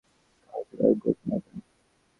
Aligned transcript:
Counsellor 0.43 0.93
good 1.01 1.17
না 1.27 1.35
এটা? 1.37 1.53